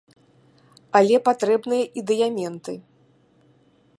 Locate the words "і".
2.01-2.05